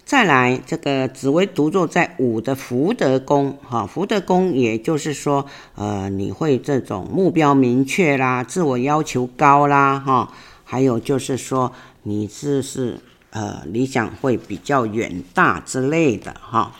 [0.07, 10.31] 再来，这个紫微独坐在五的福德宫哈，福德宫也就是说，呃，你会这种目标明确啦，自我要求高啦哈，
[10.63, 12.97] 还有就是说，你是是
[13.31, 16.71] 呃理想会比较远大之类的哈。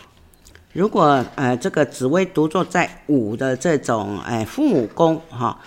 [0.72, 5.60] 如果呃这个紫微独坐在五的这种哎父母宫哈。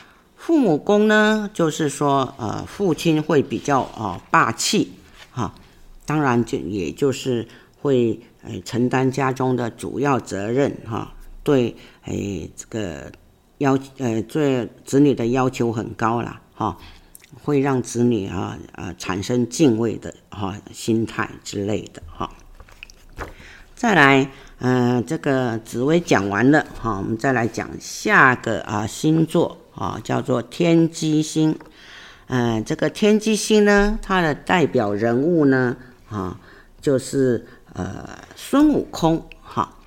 [0.43, 4.91] 父母宫呢，就是说，呃，父亲会比较啊、呃、霸气，
[6.11, 7.47] 当然就也就是
[7.81, 13.13] 会呃承担家中的主要责任，哈、对，哎这个
[13.59, 16.77] 要呃对子女的要求很高了，哈、
[17.45, 22.29] 会让子女啊啊产生敬畏的哈、心态之类的，哈、
[23.77, 29.59] 再来，嗯、这个紫微讲完了，哈、我们再来讲下个啊星座。
[29.77, 31.57] 啊，叫做天机星，
[32.27, 35.75] 嗯、这个天机星呢，它的代表人物呢，
[36.11, 36.39] 啊，
[36.81, 39.79] 就是呃孙悟空，哈，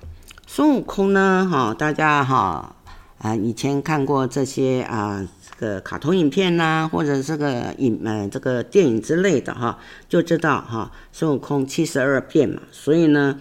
[0.46, 2.74] 孙悟空呢，哈，大家哈
[3.18, 13.40] 啊以前看过这些啊这个卡通影片呐、或者这个影呃这个电影之类的哈，就知道哈孙悟空七十二变嘛，所以呢，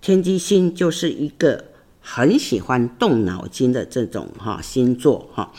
[0.00, 1.64] 天机星就是一个。
[2.02, 5.52] 很喜欢动脑筋的这种哈星座哈，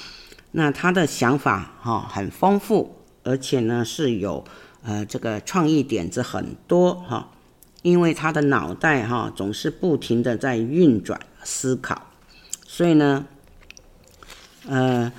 [0.51, 4.43] 那他的想法哈很丰富，而且呢是有
[4.83, 7.31] 呃这个创意点子很多哈，
[7.81, 12.09] 因为他的脑袋哈总是不停的在运转思考，
[12.65, 13.25] 所以呢，
[14.67, 15.11] 呃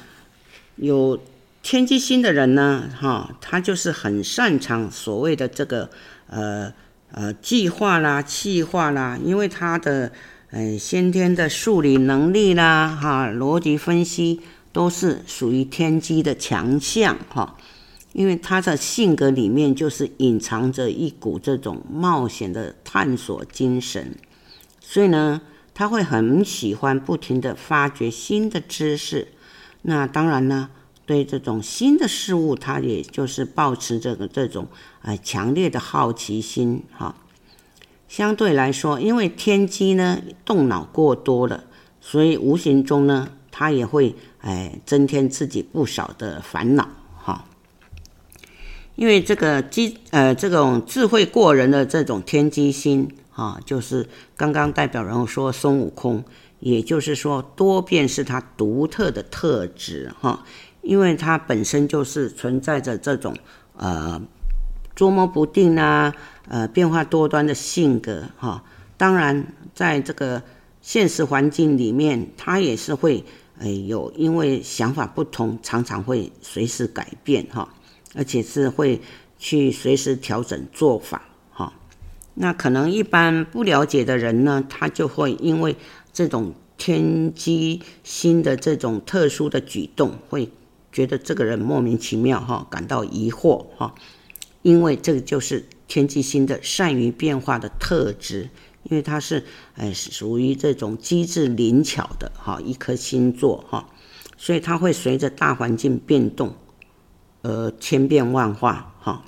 [0.77, 1.19] 有
[1.63, 5.91] 天机星的人呢哈，他就是很擅长所谓的这个
[6.29, 6.73] 呃
[7.11, 10.13] 呃计划啦、企划啦，因为他的。
[10.55, 14.39] 呃，先天的数理能力啦，哈，逻辑分析
[14.71, 17.57] 都是属于天机的强项，哈，
[18.13, 24.15] 因为他的性格里面就是隐藏着一股这种冒险的探索精神，
[24.81, 25.41] 所以呢，
[25.73, 29.29] 他会很喜欢不停地发掘新的知识。
[29.83, 30.69] 那当然呢，
[31.07, 34.69] 对这种新的事物，他也就是保持这个这种
[35.01, 37.15] 呃强烈的好奇心，哈。
[38.09, 41.65] 相对来说，因为天机呢动脑过多了，
[42.03, 46.87] 所以无形中呢，他也会哎增添自己不少的烦恼。
[48.95, 56.25] 因为这个机呃这种智慧过人的这种天机星啊，就是刚刚代表人物说孙悟空，
[56.61, 60.45] 也就是说多变是他独特的特质哈。
[60.83, 63.37] 因为他本身就是存在着这种
[63.77, 64.21] 呃
[64.95, 66.15] 捉摸不定啊。
[66.49, 68.65] 呃，变化多端的性格哈，
[68.97, 70.43] 当然在这个
[70.81, 73.25] 现实环境里面，他也是会
[73.61, 77.73] 呃有因为想法不同，常常会随时改变哈，
[78.15, 79.01] 而且是会
[79.39, 81.73] 去随时调整做法哈。
[82.35, 85.77] 那可能一般不了解的人呢，他就会因为
[86.13, 90.51] 这种天机星的这种特殊的举动，会
[90.91, 93.95] 觉得这个人莫名其妙哈，感到疑惑哈，
[94.63, 95.67] 因为这个就是。
[95.89, 98.49] 天机星的善于变化的特质，
[98.85, 99.45] 因为它是
[99.77, 103.87] 呃属于这种机智灵巧的哈一颗星座哈，
[104.39, 106.55] 所以它会随着大环境变动
[107.43, 109.23] 呃千变万化哈。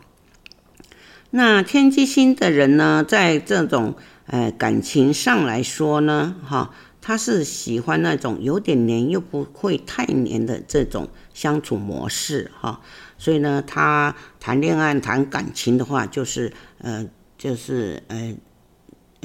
[1.31, 3.95] 那天机星的人呢，在这种
[4.27, 12.81] 呃感情上来说呢，哈，他是喜欢那种有点黏又不会太黏的这种相处模式哈。
[13.19, 17.07] 所以呢，他谈恋爱谈感情的话，就是呃，
[17.37, 18.35] 就是呃。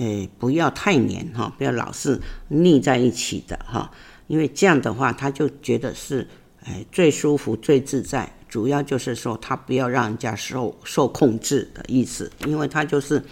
[0.01, 3.91] 诶，不要太黏哈，不要老是腻在一起的哈，
[4.27, 6.25] 因为这样的话，他就觉得是
[6.65, 8.31] 哎最舒服、最自在。
[8.47, 13.23] 主要就是说，他不要让人家受受控制的意思，因为他就是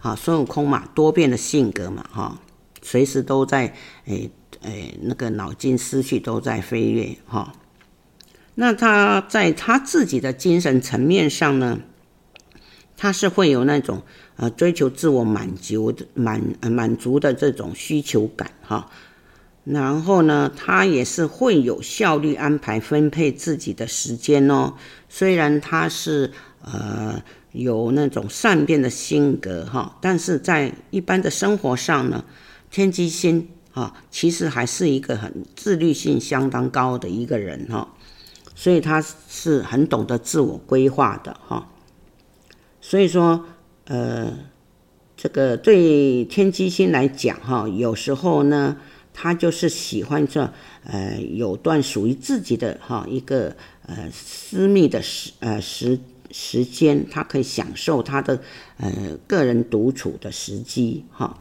[0.00, 2.38] 啊孙悟空嘛，多变的性格嘛哈，
[2.82, 3.74] 随时都在
[4.04, 4.30] 诶
[4.60, 7.54] 诶那个脑筋思绪都在飞跃哈。
[8.54, 11.80] 那他在他自己的精神层面上呢，
[12.96, 14.02] 他是会有那种。
[14.36, 18.90] 呃，追求自我满足的满满足的这种需求感哈，
[19.72, 24.74] 然后呢，他也是会有效率安排分配自己的时间哦。
[25.08, 26.30] 虽然他是
[26.62, 32.24] 呃有那种善变的性格哈，但是在一般的生活上呢，
[32.70, 37.88] 天机星哈其实还是一个很自律性相当高的一个人哈，
[38.54, 41.68] 所以他是很懂得自我规划的哈，
[42.80, 43.44] 所以说。
[43.86, 44.32] 呃，
[45.16, 48.76] 这个对天机星来讲，哈，有时候呢，
[49.22, 50.50] 他就是喜欢这
[50.84, 53.54] 呃，有段属于自己的哈一个
[53.86, 55.98] 呃私密的时呃时
[56.30, 58.40] 时间，他可以享受他的
[58.78, 58.90] 呃
[59.26, 61.38] 个人独处的时机，哈。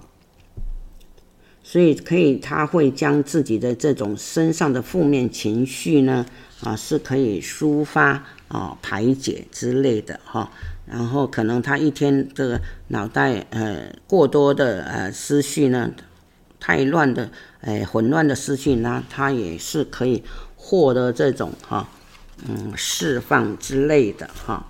[1.63, 6.25] 所以可以，他会将自己的这种身上的负面情绪呢，
[6.61, 10.51] 啊，是可以抒发啊、排解之类的，哈。
[10.86, 12.59] 然后可能他一天这个
[12.89, 15.93] 脑袋呃过多的呃思绪呢，
[16.70, 17.28] 太乱的
[17.61, 20.24] 哎混乱的思绪呢，它也是可以
[20.55, 21.88] 获得这种哈
[22.47, 24.63] 嗯释放之类的哈。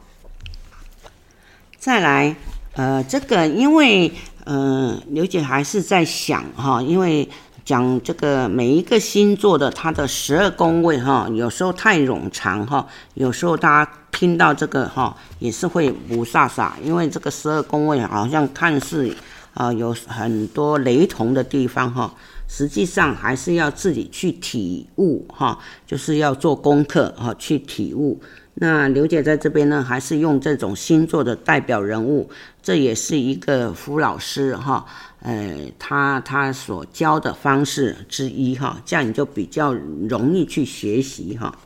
[1.77, 2.35] 再来
[2.73, 4.13] 呃这个因为
[4.45, 7.27] 呃刘姐还是在想哈，因为。
[7.65, 19.15] 讲这个每一个星座的它的十二宫位哈，有时候太冗长哈，有时候大家听到这个哈也是会不飒飒，因为这个十二宫位好像看似
[19.53, 22.13] 啊有很多雷同的地方哈，
[22.47, 28.19] 实际上还是要自己去体悟哈，就是要做功课哈去体悟。
[28.61, 32.29] 那刘姐在这边呢，还是用这种星座的代表人物，
[32.61, 34.85] 这也是一个胡老师哈，
[35.21, 41.57] 呃，他他所教的方式之一哈，这样你就比较容易去学习哈。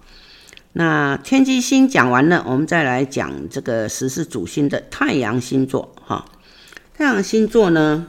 [0.74, 6.24] 那天机星讲完了，我们再来讲这个十四主星的太阳星座哈。
[6.94, 8.08] 太阳星座呢，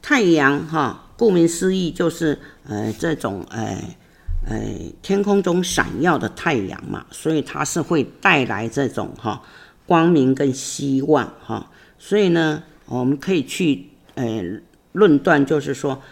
[0.00, 3.78] 太阳哈，顾名思义就是呃这种呃。
[4.44, 4.58] 呃，
[5.02, 9.40] 天空中闪耀的太阳嘛，所以它是会带来这种哈
[9.86, 14.42] 光明跟希望哈，所以呢，我们可以去呃
[14.90, 16.02] 论断，就是说，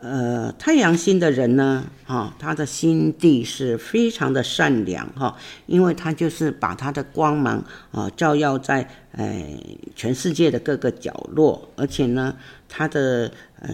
[0.00, 5.36] 呃，太阳星的人呢，哈，他的心地是非常的善良哈，
[5.66, 9.44] 因为他就是把他的光芒啊照耀在呃
[9.94, 12.34] 全世界的各个角落，而且呢，
[12.68, 13.30] 他的
[13.60, 13.70] 呃。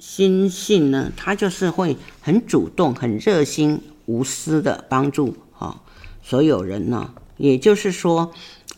[0.00, 5.82] 心性呢，他就是会很主动、很热心、无私的帮助哈
[6.22, 7.12] 所有人呢。
[7.36, 8.32] 也就是说，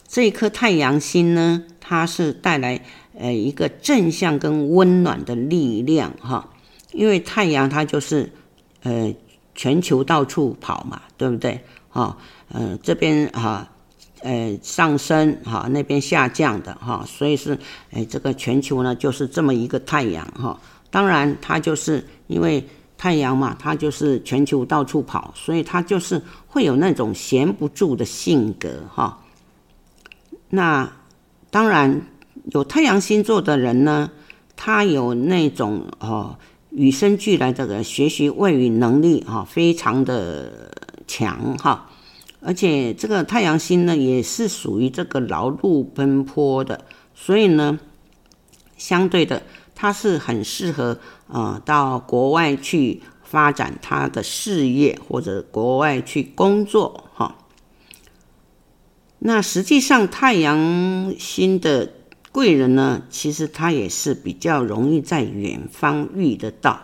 [0.08, 2.82] 这颗太阳星呢，它是带来
[3.20, 6.48] 呃一个正向跟温暖的力量哈。
[6.92, 8.32] 因为太阳它就是
[8.82, 9.14] 呃
[9.54, 11.60] 全球到处跑嘛，对不对？
[11.88, 12.16] 哈，
[12.48, 13.68] 呃这边哈
[14.22, 17.56] 呃上升哈，那边下降的哈，所以是
[17.92, 20.58] 哎这个全球呢就是这么一个太阳哈。
[20.90, 22.66] 当然，它就是因为
[22.98, 29.16] 太阳嘛，它就是全球到处跑，所以它就是会有那种闲不住的性格哈。
[30.48, 30.90] 那
[31.48, 32.02] 当然
[32.52, 34.10] 有太阳星座的人呢，
[34.56, 36.38] 他有那种哦
[36.70, 40.72] 与生俱来的学习外语能力哈，非常的
[41.06, 41.88] 强哈。
[42.40, 46.84] 而且这个太阳星呢，也是属于这个劳碌奔波的，
[47.14, 47.78] 所以呢，
[48.76, 49.42] 相对的。
[49.74, 50.98] 他是很适合
[51.28, 57.34] 呃到国外去发展他的事业，或者国外去工作哈。
[59.20, 61.90] 那实际上太阳星的
[62.32, 66.80] 贵人呢，其实他也是比较容易在远方遇得到，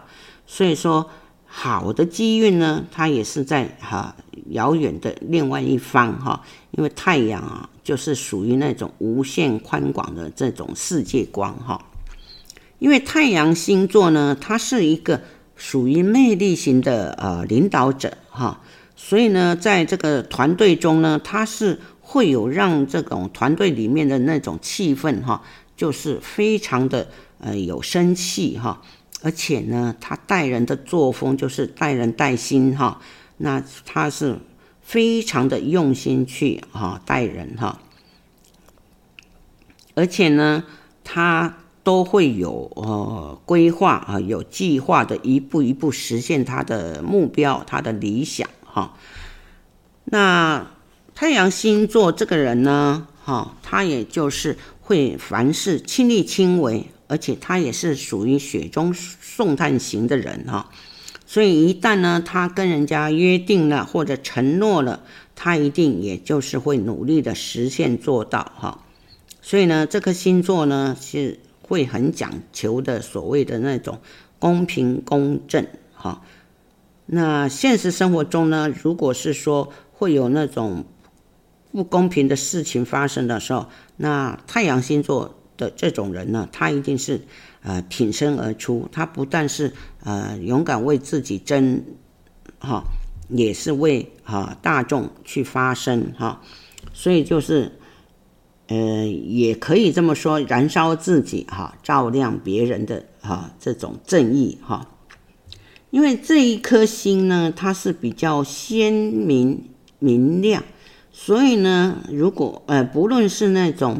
[0.46, 1.08] 所以说
[1.44, 4.16] 好的机运呢，它也是在哈
[4.50, 6.42] 遥远的另外一方哈，
[6.72, 11.80] 因为太阳啊就是属于那种无限宽广的这种世界观哈。
[12.78, 15.22] 因为太阳星座呢，它是一个
[15.54, 18.60] 属于魅力型的呃领导者哈，
[18.96, 21.80] 所以呢，在这个团队中呢，他是
[22.16, 25.42] 会有让这种团队里面的那种气氛哈，
[25.76, 27.08] 就是非常的
[27.40, 28.80] 呃有生气哈，
[29.20, 33.02] 而且呢，他待人的作风就是待人待心哈，
[33.36, 34.38] 那他是
[34.80, 37.80] 非常的用心去哈待人哈，
[39.94, 40.64] 而且呢，
[41.04, 41.58] 他。
[41.86, 48.96] 都会有呃规划啊，有计划的一步一步实现他的目标，他的理想哈。
[50.06, 50.66] 那
[51.16, 60.70] 太阳星座这个人呢，哈，他也就是会凡事亲力亲为，而且他也是属于雪中送炭型的人哈。
[61.26, 65.02] 所以一旦呢，他跟人家约定了或者承诺了，
[65.34, 68.84] 他一定也就是会努力的实现做到哈。
[69.42, 71.40] 所以呢，这颗星座呢是。
[71.68, 73.98] 会很讲求的所谓的那种
[74.38, 76.22] 公平公正哈，
[77.06, 80.84] 那现实生活中呢，如果是说会有那种
[81.72, 87.20] 不公平的事情发生的时候，那太阳星座的这种人呢，他一定是
[87.62, 89.72] 呃挺身而出，他不但是
[90.04, 91.84] 呃勇敢为自己争
[92.58, 92.84] 哈，
[93.28, 96.42] 也是为啊大众去发声哈，
[96.92, 97.72] 所以就是。
[98.68, 104.90] 呃，也可以这么说，燃烧自己哈，照亮别人的哈，这种正义哈。
[105.90, 110.64] 因为这一颗星呢，它是比较鲜明明亮，
[111.18, 113.98] 所以呢，如果呃，不论是那种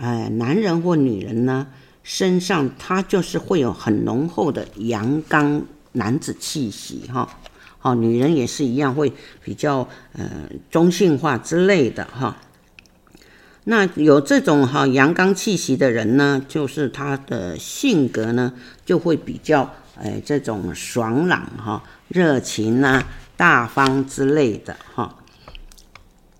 [0.00, 1.66] 呃男人或女人呢，
[2.02, 7.28] 身上他就是会有很浓厚的阳刚男子气息哈。
[7.78, 9.12] 好，女人也是一样，会
[9.44, 12.38] 比较呃中性化之类的哈。
[13.64, 18.54] 那有这种哈阳刚气息的人呢，就是他的性格呢
[18.86, 25.16] 就会比较哎这种爽朗哈、热情啊、大方之类的哈。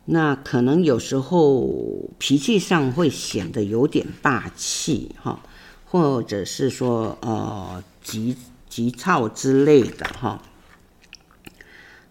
[0.07, 5.41] 那可能有时候脾气上会显得有点霸气哈，
[5.85, 8.37] 或者是说呃急
[8.69, 10.41] 急躁之类的哈。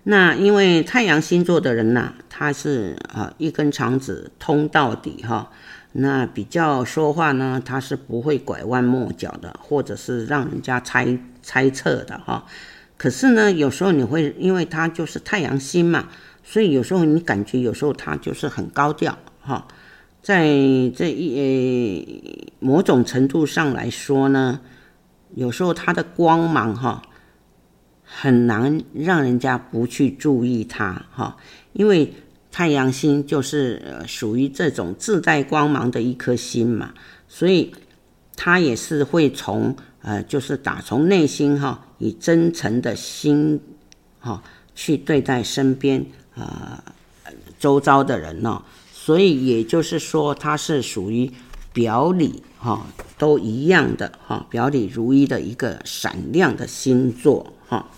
[0.04, 5.50] 那因为太阳星座的人呐，他是啊一根肠子通到底哈，
[5.93, 12.46] 那比较说话呢，他是不会拐弯抹角的，或者是让人家猜猜测的哈。
[12.98, 16.10] 可是呢，有时候你会因为他就是太阳星嘛，
[16.46, 19.68] 所以有时候你感觉有时候他就是很高调哈，
[20.22, 20.46] 在
[20.96, 24.62] 这一某种程度上来说呢，
[25.34, 27.02] 有时候他的光芒哈。
[28.08, 31.36] 很难让人家不去注意他哈，
[31.74, 32.14] 因为
[32.52, 36.93] 太阳星就是呃属于这种自带光芒的一颗星嘛，
[37.28, 37.74] 所以
[38.36, 43.60] 他也是会从呃就是打从内心哈，以真诚的心
[44.20, 44.41] 哈
[44.76, 46.83] 去对待身边啊
[47.57, 51.31] 周遭的人呢，所以也就是说他是属于
[51.73, 52.86] 表里哈
[53.17, 57.89] 都一样的哈，表里如一的一个闪亮的星座哈。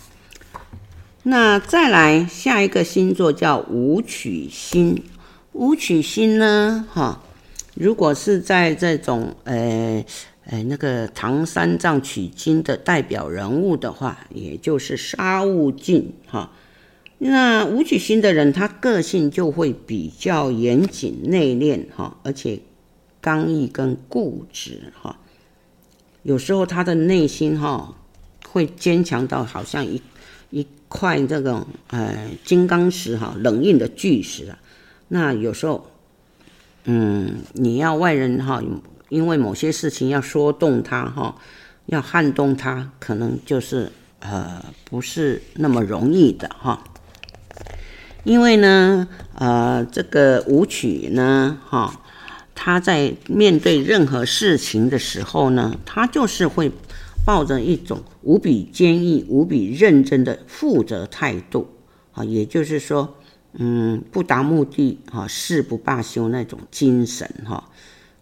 [1.23, 5.03] 那再来下一个星座叫武曲星，
[5.51, 7.21] 武曲星呢，哈，
[7.75, 10.05] 如果是在这种呃
[10.45, 16.51] 呃那个唐三藏取经的代表人物的话，也就是沙悟净哈。
[17.18, 22.59] 那武曲星的人，他个性就会比较严谨内敛哈，而且
[23.22, 25.20] 刚毅跟固执哈。
[26.24, 27.95] 有时候他的内心哈
[28.47, 30.01] 会坚强到好像一
[30.49, 30.68] 一。
[30.89, 34.57] 块这种呃金刚石哈，冷硬的巨石啊，
[35.09, 35.86] 那有时候，
[36.86, 38.63] 嗯，你要外人哈，
[39.09, 41.36] 因为某些事情要说动他哈，
[41.88, 43.91] 要撼动他，可能就是
[44.22, 46.82] 呃不是那么容易的哈。
[48.28, 52.01] 因为呢，呃，这个舞曲呢，哈，
[52.53, 56.71] 他在面对任何事情的时候呢，他就是会。
[57.25, 61.67] 抱着一种无比坚毅、无比认真的负责态度，
[62.13, 63.17] 啊，也就是说，
[63.51, 67.69] 嗯，不达目的啊，誓不罢休那种精神，哈。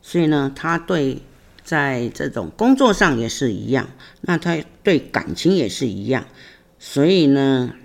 [0.01, 1.21] 所以呢，他对
[1.63, 3.87] 在这种工作上也是一样，
[4.21, 6.25] 那他对感情也是一样。
[6.79, 7.75] 所以呢，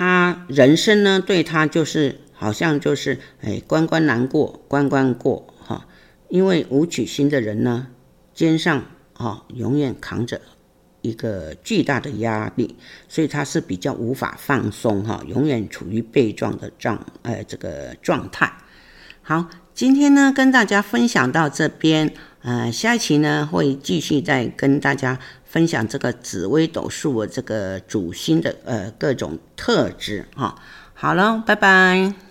[0.00, 5.86] 他人生呢，对他就是好像就是哎，关关难过关关过，哈。
[6.30, 7.88] 因为武曲星的人呢，
[8.32, 8.82] 肩上。
[9.18, 10.40] 哦，永远扛着
[11.02, 12.76] 一个巨大的压力，
[13.06, 18.50] 所以他是比较无法放松哈，永远处于被撞的状呃这个状态。
[19.20, 25.18] 好，今天呢跟大家分享到这边，呃，下一期呢会继续再跟大家
[25.50, 30.54] 分享这个紫微斗数这个主星的呃各种特质哈。
[30.94, 32.29] 好了，拜拜。